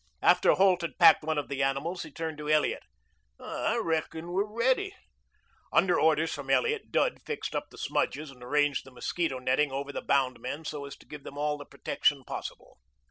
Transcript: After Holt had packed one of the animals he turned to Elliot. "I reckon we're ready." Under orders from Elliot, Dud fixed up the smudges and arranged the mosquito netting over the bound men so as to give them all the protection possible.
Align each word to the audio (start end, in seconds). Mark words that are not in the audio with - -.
After 0.23 0.53
Holt 0.53 0.81
had 0.81 0.97
packed 0.97 1.23
one 1.23 1.37
of 1.37 1.47
the 1.47 1.61
animals 1.61 2.01
he 2.01 2.09
turned 2.11 2.39
to 2.39 2.49
Elliot. 2.49 2.81
"I 3.39 3.77
reckon 3.77 4.31
we're 4.31 4.45
ready." 4.51 4.95
Under 5.71 5.99
orders 5.99 6.33
from 6.33 6.49
Elliot, 6.49 6.89
Dud 6.91 7.21
fixed 7.21 7.55
up 7.55 7.69
the 7.69 7.77
smudges 7.77 8.31
and 8.31 8.41
arranged 8.41 8.83
the 8.83 8.89
mosquito 8.89 9.37
netting 9.37 9.71
over 9.71 9.91
the 9.91 10.01
bound 10.01 10.39
men 10.39 10.65
so 10.65 10.85
as 10.85 10.95
to 10.95 11.05
give 11.05 11.21
them 11.21 11.37
all 11.37 11.55
the 11.59 11.65
protection 11.65 12.23
possible. 12.23 12.79